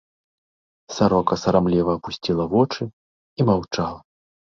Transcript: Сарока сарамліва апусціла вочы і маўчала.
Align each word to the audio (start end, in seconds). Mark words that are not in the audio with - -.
Сарока 0.95 1.37
сарамліва 1.41 1.91
апусціла 1.99 2.47
вочы 2.53 2.83
і 2.89 3.41
маўчала. 3.51 3.99